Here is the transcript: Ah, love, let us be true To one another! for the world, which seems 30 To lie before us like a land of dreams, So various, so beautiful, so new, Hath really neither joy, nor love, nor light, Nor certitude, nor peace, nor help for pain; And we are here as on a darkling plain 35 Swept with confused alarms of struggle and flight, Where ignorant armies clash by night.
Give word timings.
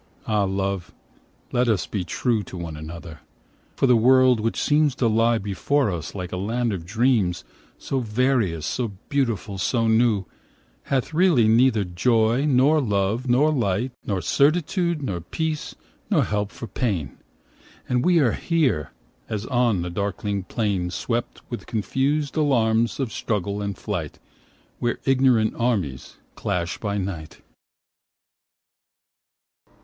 Ah, 0.25 0.45
love, 0.45 0.91
let 1.51 1.67
us 1.67 1.85
be 1.85 2.03
true 2.03 2.41
To 2.45 2.57
one 2.57 2.75
another! 2.75 3.19
for 3.75 3.85
the 3.85 3.95
world, 3.95 4.39
which 4.39 4.59
seems 4.59 4.95
30 4.95 4.97
To 4.97 5.13
lie 5.15 5.37
before 5.37 5.91
us 5.91 6.15
like 6.15 6.31
a 6.31 6.37
land 6.37 6.73
of 6.73 6.87
dreams, 6.87 7.43
So 7.77 7.99
various, 7.99 8.65
so 8.65 8.93
beautiful, 9.09 9.59
so 9.59 9.87
new, 9.87 10.25
Hath 10.85 11.13
really 11.13 11.47
neither 11.47 11.83
joy, 11.83 12.45
nor 12.45 12.81
love, 12.81 13.29
nor 13.29 13.51
light, 13.51 13.91
Nor 14.03 14.21
certitude, 14.23 15.03
nor 15.03 15.21
peace, 15.21 15.75
nor 16.09 16.23
help 16.23 16.49
for 16.51 16.65
pain; 16.65 17.19
And 17.87 18.03
we 18.03 18.17
are 18.21 18.31
here 18.31 18.93
as 19.29 19.45
on 19.45 19.85
a 19.85 19.91
darkling 19.91 20.45
plain 20.45 20.85
35 20.85 20.93
Swept 20.95 21.41
with 21.51 21.67
confused 21.67 22.35
alarms 22.35 22.99
of 22.99 23.13
struggle 23.13 23.61
and 23.61 23.77
flight, 23.77 24.17
Where 24.79 24.97
ignorant 25.05 25.53
armies 25.59 26.15
clash 26.33 26.79
by 26.79 26.97
night. 26.97 27.41